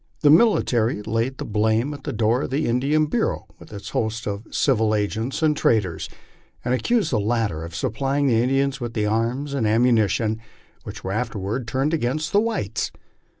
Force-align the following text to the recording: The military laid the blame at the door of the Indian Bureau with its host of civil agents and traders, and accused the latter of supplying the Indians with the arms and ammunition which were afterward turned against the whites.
The 0.21 0.31
military 0.31 1.03
laid 1.03 1.37
the 1.37 1.45
blame 1.45 1.93
at 1.93 2.05
the 2.05 2.11
door 2.11 2.41
of 2.41 2.49
the 2.49 2.65
Indian 2.65 3.05
Bureau 3.05 3.45
with 3.59 3.71
its 3.71 3.89
host 3.89 4.25
of 4.25 4.47
civil 4.49 4.95
agents 4.95 5.43
and 5.43 5.55
traders, 5.55 6.09
and 6.65 6.73
accused 6.73 7.11
the 7.11 7.19
latter 7.19 7.63
of 7.63 7.75
supplying 7.75 8.25
the 8.25 8.41
Indians 8.41 8.81
with 8.81 8.95
the 8.95 9.05
arms 9.05 9.53
and 9.53 9.67
ammunition 9.67 10.41
which 10.85 11.03
were 11.03 11.11
afterward 11.11 11.67
turned 11.67 11.93
against 11.93 12.31
the 12.31 12.41
whites. 12.41 12.91